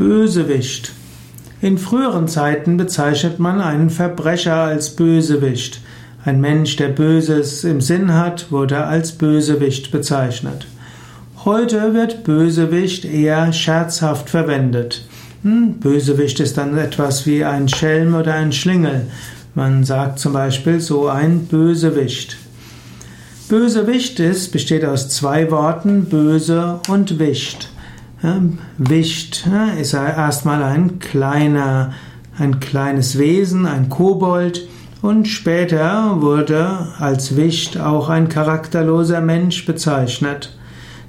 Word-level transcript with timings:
Bösewicht. 0.00 0.92
In 1.60 1.76
früheren 1.76 2.26
Zeiten 2.26 2.78
bezeichnet 2.78 3.38
man 3.38 3.60
einen 3.60 3.90
Verbrecher 3.90 4.54
als 4.54 4.96
Bösewicht. 4.96 5.82
Ein 6.24 6.40
Mensch, 6.40 6.76
der 6.76 6.88
Böses 6.88 7.64
im 7.64 7.82
Sinn 7.82 8.14
hat, 8.14 8.50
wurde 8.50 8.82
als 8.84 9.12
Bösewicht 9.12 9.92
bezeichnet. 9.92 10.66
Heute 11.44 11.92
wird 11.92 12.24
Bösewicht 12.24 13.04
eher 13.04 13.52
scherzhaft 13.52 14.30
verwendet. 14.30 15.04
Hm, 15.42 15.74
Bösewicht 15.80 16.40
ist 16.40 16.56
dann 16.56 16.78
etwas 16.78 17.26
wie 17.26 17.44
ein 17.44 17.68
Schelm 17.68 18.14
oder 18.14 18.32
ein 18.32 18.52
Schlingel. 18.54 19.02
Man 19.54 19.84
sagt 19.84 20.18
zum 20.18 20.32
Beispiel 20.32 20.80
so 20.80 21.08
ein 21.08 21.44
Bösewicht. 21.44 22.38
Bösewicht 23.50 24.18
ist, 24.18 24.50
besteht 24.50 24.86
aus 24.86 25.10
zwei 25.10 25.50
Worten, 25.50 26.06
böse 26.06 26.80
und 26.88 27.18
Wicht. 27.18 27.68
Wicht 28.76 29.48
ist 29.80 29.94
erstmal 29.94 30.62
ein 30.62 30.98
kleiner, 30.98 31.94
ein 32.38 32.60
kleines 32.60 33.18
Wesen, 33.18 33.66
ein 33.66 33.88
Kobold, 33.88 34.68
und 35.02 35.26
später 35.26 36.20
wurde 36.20 36.88
als 36.98 37.34
Wicht 37.34 37.80
auch 37.80 38.10
ein 38.10 38.28
charakterloser 38.28 39.22
Mensch 39.22 39.64
bezeichnet. 39.64 40.54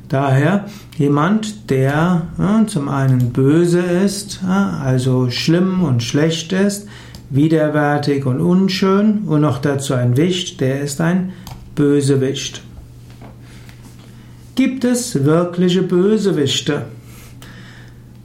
Daher 0.07 0.65
jemand, 0.97 1.69
der 1.69 2.27
zum 2.67 2.87
einen 2.87 3.33
böse 3.33 3.81
ist, 3.81 4.39
also 4.45 5.29
schlimm 5.29 5.83
und 5.83 6.03
schlecht 6.03 6.53
ist, 6.53 6.87
widerwärtig 7.29 8.25
und 8.25 8.39
unschön 8.39 9.23
und 9.25 9.41
noch 9.41 9.57
dazu 9.57 9.93
ein 9.93 10.15
Wicht, 10.15 10.61
der 10.61 10.81
ist 10.81 11.01
ein 11.01 11.33
Bösewicht. 11.75 12.61
Gibt 14.55 14.85
es 14.85 15.25
wirkliche 15.25 15.81
Bösewichte? 15.81 16.85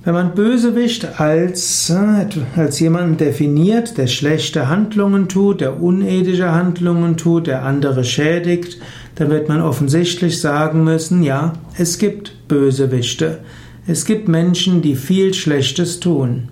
Wenn 0.06 0.14
man 0.14 0.36
Bösewicht 0.36 1.18
als, 1.18 1.90
äh, 1.90 2.26
als 2.54 2.78
jemanden 2.78 3.16
definiert, 3.16 3.98
der 3.98 4.06
schlechte 4.06 4.68
Handlungen 4.68 5.28
tut, 5.28 5.60
der 5.60 5.82
unethische 5.82 6.52
Handlungen 6.52 7.16
tut, 7.16 7.48
der 7.48 7.64
andere 7.64 8.04
schädigt, 8.04 8.78
dann 9.16 9.30
wird 9.30 9.48
man 9.48 9.60
offensichtlich 9.60 10.40
sagen 10.40 10.84
müssen, 10.84 11.24
ja, 11.24 11.54
es 11.76 11.98
gibt 11.98 12.46
Bösewichte. 12.46 13.40
Es 13.88 14.04
gibt 14.04 14.28
Menschen, 14.28 14.80
die 14.80 14.94
viel 14.94 15.34
Schlechtes 15.34 15.98
tun. 15.98 16.50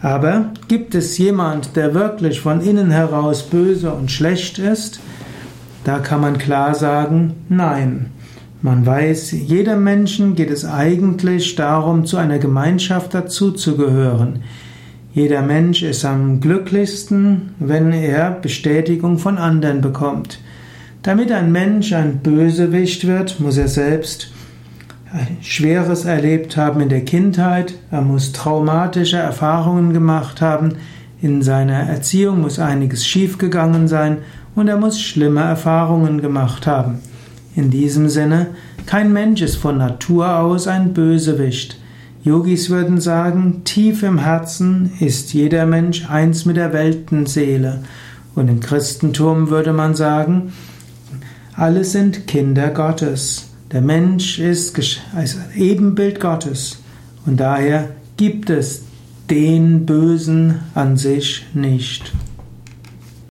Aber 0.00 0.52
gibt 0.68 0.94
es 0.94 1.18
jemand, 1.18 1.74
der 1.74 1.92
wirklich 1.92 2.40
von 2.40 2.60
innen 2.60 2.92
heraus 2.92 3.42
böse 3.42 3.90
und 3.90 4.12
schlecht 4.12 4.60
ist? 4.60 5.00
Da 5.82 5.98
kann 5.98 6.20
man 6.20 6.38
klar 6.38 6.76
sagen, 6.76 7.34
nein. 7.48 8.12
Man 8.62 8.84
weiß, 8.84 9.32
jedem 9.32 9.84
Menschen 9.84 10.34
geht 10.34 10.50
es 10.50 10.66
eigentlich 10.66 11.54
darum, 11.54 12.04
zu 12.04 12.18
einer 12.18 12.38
Gemeinschaft 12.38 13.14
dazuzugehören. 13.14 14.42
Jeder 15.14 15.40
Mensch 15.40 15.82
ist 15.82 16.04
am 16.04 16.40
glücklichsten, 16.40 17.54
wenn 17.58 17.92
er 17.92 18.30
Bestätigung 18.30 19.18
von 19.18 19.38
anderen 19.38 19.80
bekommt. 19.80 20.40
Damit 21.02 21.32
ein 21.32 21.50
Mensch 21.52 21.94
ein 21.94 22.18
Bösewicht 22.18 23.06
wird, 23.06 23.40
muss 23.40 23.56
er 23.56 23.68
selbst 23.68 24.30
Schweres 25.40 26.04
erlebt 26.04 26.56
haben 26.56 26.80
in 26.82 26.88
der 26.88 27.04
Kindheit, 27.04 27.74
er 27.90 28.02
muss 28.02 28.32
traumatische 28.32 29.16
Erfahrungen 29.16 29.92
gemacht 29.92 30.40
haben, 30.40 30.74
in 31.22 31.42
seiner 31.42 31.80
Erziehung 31.80 32.42
muss 32.42 32.58
einiges 32.58 33.06
schiefgegangen 33.06 33.88
sein 33.88 34.18
und 34.54 34.68
er 34.68 34.76
muss 34.76 35.00
schlimme 35.00 35.40
Erfahrungen 35.40 36.20
gemacht 36.20 36.66
haben. 36.66 37.00
In 37.56 37.70
diesem 37.70 38.08
Sinne, 38.08 38.48
kein 38.86 39.12
Mensch 39.12 39.42
ist 39.42 39.56
von 39.56 39.78
Natur 39.78 40.38
aus 40.38 40.66
ein 40.66 40.94
Bösewicht. 40.94 41.78
Yogis 42.22 42.70
würden 42.70 43.00
sagen, 43.00 43.62
tief 43.64 44.02
im 44.02 44.18
Herzen 44.18 44.92
ist 45.00 45.32
jeder 45.32 45.66
Mensch 45.66 46.08
eins 46.08 46.44
mit 46.44 46.56
der 46.56 46.72
Weltenseele. 46.72 47.82
Und 48.34 48.48
im 48.48 48.60
Christentum 48.60 49.50
würde 49.50 49.72
man 49.72 49.94
sagen, 49.94 50.52
alle 51.54 51.84
sind 51.84 52.26
Kinder 52.26 52.70
Gottes. 52.70 53.48
Der 53.72 53.80
Mensch 53.80 54.38
ist 54.38 54.78
ein 55.14 55.28
Ebenbild 55.56 56.20
Gottes. 56.20 56.78
Und 57.26 57.38
daher 57.38 57.90
gibt 58.16 58.50
es 58.50 58.82
den 59.30 59.86
Bösen 59.86 60.60
an 60.74 60.96
sich 60.96 61.46
nicht. 61.54 62.12